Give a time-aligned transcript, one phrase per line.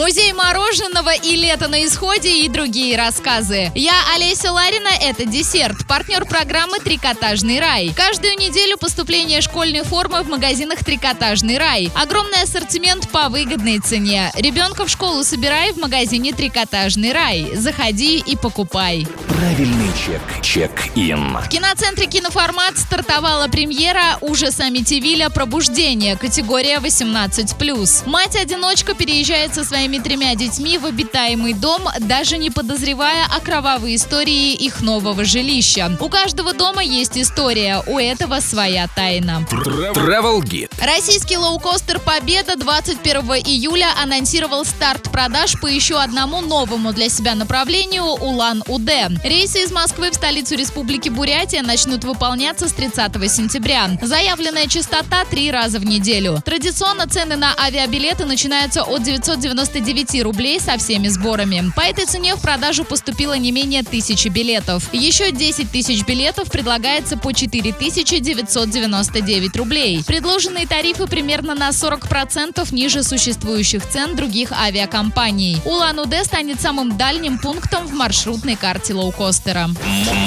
[0.00, 3.70] Музей мороженого и лето на исходе и другие рассказы.
[3.74, 7.92] Я Олеся Ларина, это десерт, партнер программы «Трикотажный рай».
[7.94, 11.90] Каждую неделю поступление школьной формы в магазинах «Трикотажный рай».
[11.94, 14.32] Огромный ассортимент по выгодной цене.
[14.36, 17.54] Ребенка в школу собирай в магазине «Трикотажный рай».
[17.54, 19.06] Заходи и покупай.
[19.40, 20.20] Правильный чек.
[20.42, 21.38] Чек-ин.
[21.38, 28.06] В киноцентре «Киноформат» стартовала премьера ужаса Амитивиля «Пробуждение», категория 18+.
[28.06, 34.52] Мать-одиночка переезжает со своими тремя детьми в обитаемый дом, даже не подозревая о кровавой истории
[34.52, 35.96] их нового жилища.
[36.00, 39.46] У каждого дома есть история, у этого своя тайна.
[39.50, 40.70] Travel Guide.
[40.84, 48.04] Российский лоукостер «Победа» 21 июля анонсировал старт продаж по еще одному новому для себя направлению
[48.04, 49.08] Улан-Удэ.
[49.30, 53.88] Рейсы из Москвы в столицу Республики Бурятия начнут выполняться с 30 сентября.
[54.02, 56.42] Заявленная частота три раза в неделю.
[56.44, 61.70] Традиционно цены на авиабилеты начинаются от 999 рублей со всеми сборами.
[61.76, 64.92] По этой цене в продажу поступило не менее тысячи билетов.
[64.92, 70.02] Еще 10 тысяч билетов предлагается по 4999 рублей.
[70.04, 75.58] Предложенные тарифы примерно на 40% ниже существующих цен других авиакомпаний.
[75.64, 79.70] Улан-Удэ станет самым дальним пунктом в маршрутной карте лоукостера.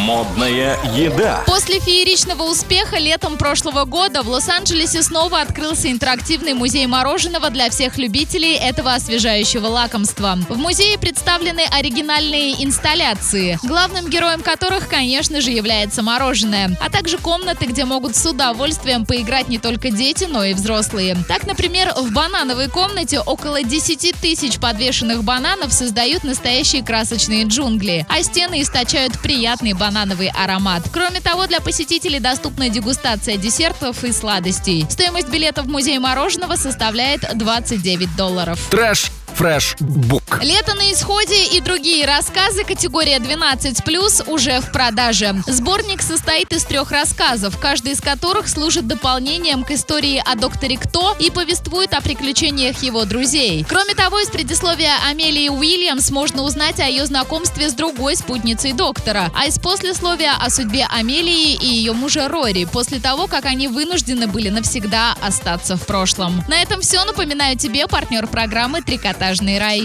[0.06, 1.44] Модная еда.
[1.46, 7.98] После фееричного успеха летом прошлого года в Лос-Анджелесе снова открылся интерактивный музей мороженого для всех
[7.98, 10.38] любителей этого освежающего лакомства.
[10.50, 17.66] В музее представлены оригинальные инсталляции, главным героем которых, конечно же, является мороженое, а также комнаты,
[17.66, 21.18] где могут с удовольствием поиграть не только дети, но и взрослые.
[21.28, 28.22] Так, например, в банановой комнате около 10 тысяч подвешенных бананов создают настоящие красочные джунгли, а
[28.24, 30.84] стены источают приятный банановый аромат.
[30.92, 34.86] Кроме того, для посетителей доступна дегустация десертов и сладостей.
[34.90, 38.60] Стоимость билета в музей мороженого составляет 29 долларов.
[38.70, 39.13] Трэш.
[39.36, 39.76] Фрэш.
[39.80, 40.40] Бук.
[40.42, 45.36] Лето на исходе и другие рассказы категория 12+, уже в продаже.
[45.48, 51.16] Сборник состоит из трех рассказов, каждый из которых служит дополнением к истории о докторе Кто
[51.20, 53.66] и повествует о приключениях его друзей.
[53.68, 59.32] Кроме того, из предисловия Амелии Уильямс можно узнать о ее знакомстве с другой спутницей доктора,
[59.36, 64.28] а из послесловия о судьбе Амелии и ее мужа Рори, после того, как они вынуждены
[64.28, 66.44] были навсегда остаться в прошлом.
[66.48, 67.04] На этом все.
[67.04, 68.82] Напоминаю тебе, партнер программы
[69.24, 69.80] «Трикотажный рай».